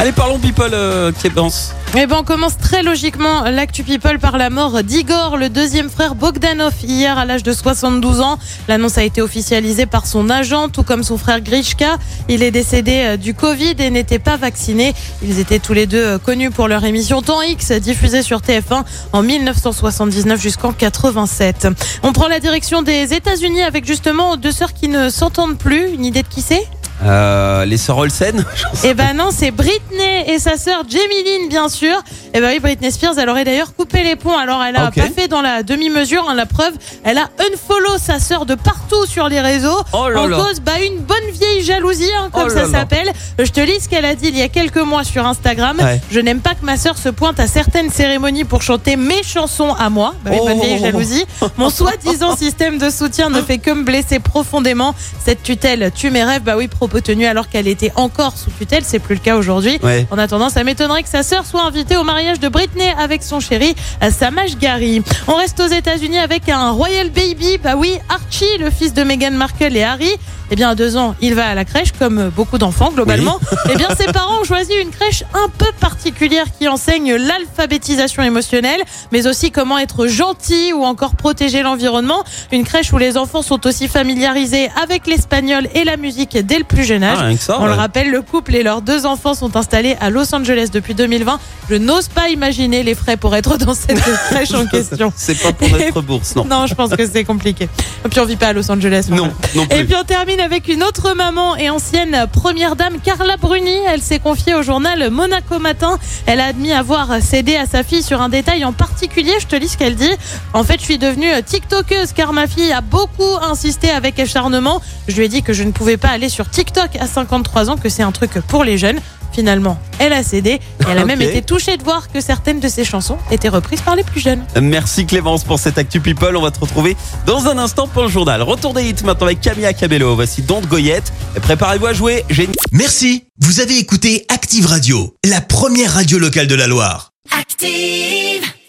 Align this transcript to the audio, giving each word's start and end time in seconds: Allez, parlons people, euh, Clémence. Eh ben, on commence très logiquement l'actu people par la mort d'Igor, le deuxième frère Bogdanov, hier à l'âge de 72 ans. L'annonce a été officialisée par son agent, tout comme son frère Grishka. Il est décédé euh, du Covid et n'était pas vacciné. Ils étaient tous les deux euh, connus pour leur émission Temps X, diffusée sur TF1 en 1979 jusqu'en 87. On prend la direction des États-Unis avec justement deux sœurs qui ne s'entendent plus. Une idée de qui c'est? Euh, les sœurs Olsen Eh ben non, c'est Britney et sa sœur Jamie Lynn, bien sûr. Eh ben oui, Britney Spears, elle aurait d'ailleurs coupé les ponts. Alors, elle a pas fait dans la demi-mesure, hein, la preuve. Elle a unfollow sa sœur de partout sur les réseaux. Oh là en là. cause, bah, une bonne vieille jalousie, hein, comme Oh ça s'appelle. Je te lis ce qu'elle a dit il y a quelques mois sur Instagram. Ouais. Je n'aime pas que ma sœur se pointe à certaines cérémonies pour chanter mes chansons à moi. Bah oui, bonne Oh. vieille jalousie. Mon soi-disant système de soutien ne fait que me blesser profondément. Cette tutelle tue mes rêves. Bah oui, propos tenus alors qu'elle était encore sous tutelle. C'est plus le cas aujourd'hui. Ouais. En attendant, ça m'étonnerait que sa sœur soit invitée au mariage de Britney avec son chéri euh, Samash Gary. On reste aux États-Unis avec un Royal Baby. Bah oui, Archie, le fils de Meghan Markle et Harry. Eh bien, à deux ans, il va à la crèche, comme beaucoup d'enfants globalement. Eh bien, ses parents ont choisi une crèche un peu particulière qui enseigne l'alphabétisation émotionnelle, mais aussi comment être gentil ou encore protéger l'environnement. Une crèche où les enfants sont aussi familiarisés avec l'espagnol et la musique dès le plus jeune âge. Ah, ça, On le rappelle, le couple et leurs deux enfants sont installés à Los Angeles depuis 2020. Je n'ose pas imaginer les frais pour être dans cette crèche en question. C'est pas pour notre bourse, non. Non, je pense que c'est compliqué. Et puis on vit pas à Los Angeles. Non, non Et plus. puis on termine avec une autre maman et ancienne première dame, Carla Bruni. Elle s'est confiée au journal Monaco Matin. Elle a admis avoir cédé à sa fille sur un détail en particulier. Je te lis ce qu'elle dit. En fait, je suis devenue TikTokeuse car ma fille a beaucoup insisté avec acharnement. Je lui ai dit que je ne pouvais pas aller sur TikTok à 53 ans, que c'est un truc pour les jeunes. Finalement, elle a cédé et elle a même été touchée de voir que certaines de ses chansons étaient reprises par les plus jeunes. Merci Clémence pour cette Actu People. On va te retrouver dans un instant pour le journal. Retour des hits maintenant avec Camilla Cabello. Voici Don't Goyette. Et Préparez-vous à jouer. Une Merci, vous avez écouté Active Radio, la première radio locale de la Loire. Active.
Allez, 0.00 0.12
parlons 0.12 0.38
people, 0.38 0.70
euh, 0.74 1.10
Clémence. 1.10 1.74
Eh 1.96 2.06
ben, 2.06 2.18
on 2.20 2.22
commence 2.22 2.56
très 2.56 2.84
logiquement 2.84 3.42
l'actu 3.50 3.82
people 3.82 4.20
par 4.20 4.38
la 4.38 4.48
mort 4.48 4.84
d'Igor, 4.84 5.36
le 5.36 5.48
deuxième 5.48 5.90
frère 5.90 6.14
Bogdanov, 6.14 6.72
hier 6.84 7.18
à 7.18 7.24
l'âge 7.24 7.42
de 7.42 7.52
72 7.52 8.20
ans. 8.20 8.38
L'annonce 8.68 8.96
a 8.96 9.02
été 9.02 9.20
officialisée 9.20 9.86
par 9.86 10.06
son 10.06 10.30
agent, 10.30 10.68
tout 10.68 10.84
comme 10.84 11.02
son 11.02 11.18
frère 11.18 11.40
Grishka. 11.40 11.96
Il 12.28 12.44
est 12.44 12.52
décédé 12.52 12.92
euh, 13.04 13.16
du 13.16 13.34
Covid 13.34 13.74
et 13.80 13.90
n'était 13.90 14.20
pas 14.20 14.36
vacciné. 14.36 14.94
Ils 15.24 15.40
étaient 15.40 15.58
tous 15.58 15.72
les 15.72 15.86
deux 15.86 16.04
euh, 16.04 16.18
connus 16.18 16.52
pour 16.52 16.68
leur 16.68 16.84
émission 16.84 17.20
Temps 17.20 17.42
X, 17.42 17.72
diffusée 17.72 18.22
sur 18.22 18.38
TF1 18.38 18.84
en 19.12 19.22
1979 19.24 20.40
jusqu'en 20.40 20.72
87. 20.72 21.66
On 22.04 22.12
prend 22.12 22.28
la 22.28 22.38
direction 22.38 22.82
des 22.82 23.14
États-Unis 23.14 23.62
avec 23.62 23.84
justement 23.84 24.36
deux 24.36 24.52
sœurs 24.52 24.74
qui 24.74 24.86
ne 24.86 25.10
s'entendent 25.10 25.58
plus. 25.58 25.88
Une 25.92 26.04
idée 26.04 26.22
de 26.22 26.28
qui 26.28 26.42
c'est? 26.42 26.68
Euh, 27.02 27.64
les 27.64 27.76
sœurs 27.76 27.98
Olsen 27.98 28.44
Eh 28.84 28.94
ben 28.94 29.14
non, 29.14 29.28
c'est 29.30 29.50
Britney 29.52 30.24
et 30.26 30.38
sa 30.38 30.56
sœur 30.56 30.82
Jamie 30.88 31.24
Lynn, 31.24 31.48
bien 31.48 31.68
sûr. 31.68 32.02
Eh 32.34 32.40
ben 32.40 32.50
oui, 32.52 32.60
Britney 32.60 32.90
Spears, 32.92 33.18
elle 33.18 33.28
aurait 33.28 33.44
d'ailleurs 33.44 33.74
coupé 33.74 34.02
les 34.02 34.16
ponts. 34.16 34.36
Alors, 34.36 34.62
elle 34.62 34.76
a 34.76 34.90
pas 34.90 35.08
fait 35.14 35.28
dans 35.28 35.40
la 35.40 35.62
demi-mesure, 35.62 36.26
hein, 36.28 36.34
la 36.34 36.46
preuve. 36.46 36.72
Elle 37.04 37.18
a 37.18 37.28
unfollow 37.52 37.98
sa 37.98 38.18
sœur 38.20 38.44
de 38.46 38.54
partout 38.54 39.06
sur 39.06 39.28
les 39.28 39.40
réseaux. 39.40 39.82
Oh 39.92 40.08
là 40.08 40.20
en 40.20 40.26
là. 40.26 40.36
cause, 40.36 40.60
bah, 40.60 40.72
une 40.84 40.98
bonne 40.98 41.16
vieille 41.32 41.62
jalousie, 41.64 42.10
hein, 42.18 42.28
comme 42.32 42.44
Oh 42.46 42.50
ça 42.50 42.66
s'appelle. 42.68 43.10
Je 43.38 43.50
te 43.50 43.60
lis 43.60 43.80
ce 43.80 43.88
qu'elle 43.88 44.04
a 44.04 44.14
dit 44.14 44.28
il 44.28 44.36
y 44.36 44.42
a 44.42 44.48
quelques 44.48 44.76
mois 44.78 45.04
sur 45.04 45.26
Instagram. 45.26 45.78
Ouais. 45.80 46.00
Je 46.10 46.20
n'aime 46.20 46.40
pas 46.40 46.54
que 46.54 46.64
ma 46.64 46.76
sœur 46.76 46.98
se 46.98 47.08
pointe 47.08 47.40
à 47.40 47.46
certaines 47.46 47.90
cérémonies 47.90 48.44
pour 48.44 48.60
chanter 48.62 48.96
mes 48.96 49.22
chansons 49.22 49.72
à 49.78 49.88
moi. 49.88 50.14
Bah 50.24 50.30
oui, 50.34 50.38
bonne 50.38 50.58
Oh. 50.58 50.62
vieille 50.64 50.80
jalousie. 50.80 51.24
Mon 51.56 51.70
soi-disant 51.70 52.36
système 52.36 52.78
de 52.78 52.90
soutien 52.90 53.30
ne 53.30 53.40
fait 53.40 53.58
que 53.58 53.70
me 53.70 53.84
blesser 53.84 54.18
profondément. 54.18 54.94
Cette 55.24 55.42
tutelle 55.42 55.90
tue 55.94 56.10
mes 56.10 56.24
rêves. 56.24 56.42
Bah 56.42 56.56
oui, 56.56 56.68
propos 56.68 57.00
tenus 57.00 57.26
alors 57.28 57.48
qu'elle 57.48 57.68
était 57.68 57.92
encore 57.96 58.36
sous 58.36 58.50
tutelle. 58.50 58.82
C'est 58.84 58.98
plus 58.98 59.14
le 59.14 59.20
cas 59.20 59.36
aujourd'hui. 59.36 59.78
Ouais. 59.82 60.06
En 60.10 60.18
attendant, 60.18 60.50
ça 60.50 60.62
m'étonnerait 60.64 61.02
que 61.02 61.08
sa 61.08 61.22
sœur 61.22 61.46
soit 61.46 61.62
invitée 61.62 61.96
au 61.96 62.02
mariage 62.04 62.17
de 62.18 62.48
Britney 62.48 62.92
avec 62.98 63.22
son 63.22 63.38
chéri 63.38 63.76
euh, 64.02 64.10
Samash 64.10 64.58
Gary. 64.58 65.02
On 65.28 65.34
reste 65.34 65.60
aux 65.60 65.68
États-Unis 65.68 66.18
avec 66.18 66.48
un 66.48 66.72
Royal 66.72 67.10
Baby. 67.10 67.58
Bah 67.62 67.76
oui, 67.76 67.96
Archie, 68.08 68.58
le 68.58 68.70
fils 68.70 68.92
de 68.92 69.04
Meghan 69.04 69.30
Markle 69.30 69.76
et 69.76 69.84
Harry. 69.84 70.10
Eh 70.50 70.56
bien, 70.56 70.70
à 70.70 70.74
deux 70.74 70.96
ans, 70.96 71.14
il 71.20 71.34
va 71.34 71.46
à 71.46 71.54
la 71.54 71.64
crèche, 71.64 71.92
comme 71.98 72.30
beaucoup 72.34 72.58
d'enfants 72.58 72.90
globalement. 72.94 73.38
Eh 73.70 73.76
bien, 73.76 73.88
ses 73.98 74.06
parents 74.06 74.40
ont 74.40 74.44
choisi 74.44 74.72
une 74.80 74.90
crèche 74.90 75.24
un 75.34 75.48
peu 75.50 75.70
particulière 75.78 76.46
qui 76.58 76.68
enseigne 76.68 77.14
l'alphabétisation 77.16 78.22
émotionnelle, 78.22 78.80
mais 79.12 79.26
aussi 79.26 79.50
comment 79.50 79.78
être 79.78 80.06
gentil 80.06 80.72
ou 80.72 80.84
encore 80.84 81.16
protéger 81.16 81.62
l'environnement. 81.62 82.24
Une 82.52 82.64
crèche 82.64 82.92
où 82.92 82.98
les 82.98 83.16
enfants 83.18 83.42
sont 83.42 83.66
aussi 83.66 83.88
familiarisés 83.88 84.70
avec 84.82 85.06
l'espagnol 85.06 85.68
et 85.74 85.84
la 85.84 85.96
musique 85.96 86.36
dès 86.38 86.58
le 86.58 86.64
plus 86.64 86.84
jeune 86.84 87.02
âge. 87.04 87.18
Ah, 87.20 87.36
ça, 87.38 87.58
On 87.60 87.66
le 87.66 87.72
rappelle, 87.72 88.10
le 88.10 88.22
couple 88.22 88.54
et 88.54 88.62
leurs 88.62 88.80
deux 88.80 89.04
enfants 89.06 89.34
sont 89.34 89.54
installés 89.56 89.96
à 90.00 90.08
Los 90.08 90.34
Angeles 90.34 90.68
depuis 90.72 90.94
2020. 90.94 91.38
Je 91.68 91.74
n'ose 91.74 92.08
pas 92.08 92.28
imaginer 92.30 92.82
les 92.82 92.94
frais 92.94 93.16
pour 93.16 93.34
être 93.36 93.58
dans 93.58 93.74
cette 93.74 94.00
crèche 94.30 94.54
en 94.54 94.66
question. 94.66 95.12
C'est 95.14 95.38
pas 95.42 95.52
pour 95.52 95.68
notre 95.68 96.00
bourse, 96.02 96.34
non. 96.36 96.44
Non, 96.46 96.66
je 96.66 96.74
pense 96.74 96.90
que 96.90 97.06
c'est 97.06 97.24
compliqué. 97.24 97.68
Et 98.04 98.08
puis 98.08 98.20
on 98.20 98.24
vit 98.24 98.36
pas 98.36 98.48
à 98.48 98.52
Los 98.54 98.70
Angeles. 98.70 99.08
Non, 99.10 99.30
non 99.54 99.64
Et 99.64 99.66
plus. 99.66 99.86
puis 99.86 99.96
on 100.00 100.04
termine 100.04 100.37
avec 100.40 100.68
une 100.68 100.82
autre 100.82 101.14
maman 101.14 101.56
et 101.56 101.70
ancienne 101.70 102.26
première 102.32 102.76
dame, 102.76 103.00
Carla 103.00 103.36
Bruni. 103.36 103.74
Elle 103.88 104.00
s'est 104.00 104.18
confiée 104.18 104.54
au 104.54 104.62
journal 104.62 105.10
Monaco 105.10 105.58
Matin. 105.58 105.98
Elle 106.26 106.40
a 106.40 106.46
admis 106.46 106.72
avoir 106.72 107.20
cédé 107.20 107.56
à 107.56 107.66
sa 107.66 107.82
fille 107.82 108.02
sur 108.02 108.20
un 108.20 108.28
détail 108.28 108.64
en 108.64 108.72
particulier. 108.72 109.32
Je 109.40 109.46
te 109.46 109.56
lis 109.56 109.68
ce 109.68 109.76
qu'elle 109.76 109.96
dit. 109.96 110.10
En 110.54 110.64
fait, 110.64 110.78
je 110.78 110.84
suis 110.84 110.98
devenue 110.98 111.30
TikTokeuse 111.44 112.12
car 112.12 112.32
ma 112.32 112.46
fille 112.46 112.72
a 112.72 112.80
beaucoup 112.80 113.36
insisté 113.42 113.90
avec 113.90 114.18
acharnement. 114.18 114.80
Je 115.08 115.16
lui 115.16 115.24
ai 115.24 115.28
dit 115.28 115.42
que 115.42 115.52
je 115.52 115.64
ne 115.64 115.72
pouvais 115.72 115.96
pas 115.96 116.08
aller 116.08 116.28
sur 116.28 116.48
TikTok 116.48 116.96
à 116.96 117.06
53 117.06 117.70
ans, 117.70 117.76
que 117.76 117.88
c'est 117.88 118.02
un 118.02 118.12
truc 118.12 118.32
pour 118.46 118.64
les 118.64 118.78
jeunes. 118.78 119.00
Finalement, 119.38 119.78
elle 120.00 120.12
a 120.12 120.24
cédé 120.24 120.50
et 120.50 120.60
elle 120.90 120.98
a 120.98 121.04
même 121.04 121.22
été 121.22 121.42
touchée 121.42 121.76
de 121.76 121.84
voir 121.84 122.10
que 122.10 122.20
certaines 122.20 122.58
de 122.58 122.66
ses 122.66 122.82
chansons 122.84 123.18
étaient 123.30 123.48
reprises 123.48 123.82
par 123.82 123.94
les 123.94 124.02
plus 124.02 124.18
jeunes. 124.18 124.44
Merci 124.60 125.06
Clémence 125.06 125.44
pour 125.44 125.60
cette 125.60 125.78
Actu 125.78 126.00
People. 126.00 126.36
On 126.36 126.42
va 126.42 126.50
te 126.50 126.58
retrouver 126.58 126.96
dans 127.24 127.46
un 127.46 127.56
instant 127.56 127.86
pour 127.86 128.02
le 128.02 128.08
journal. 128.08 128.42
Retour 128.42 128.74
des 128.74 128.82
hits 128.82 129.04
maintenant 129.04 129.26
avec 129.26 129.40
Camilla 129.40 129.72
Cabello. 129.72 130.16
Voici 130.16 130.42
Don't 130.42 130.66
Goyette. 130.66 131.12
Et 131.36 131.40
Préparez-vous 131.40 131.86
à 131.86 131.92
jouer. 131.92 132.24
Une 132.30 132.50
Merci, 132.72 133.26
vous 133.38 133.60
avez 133.60 133.78
écouté 133.78 134.26
Active 134.28 134.66
Radio, 134.66 135.14
la 135.24 135.40
première 135.40 135.94
radio 135.94 136.18
locale 136.18 136.48
de 136.48 136.56
la 136.56 136.66
Loire. 136.66 137.12
Active. 137.30 138.47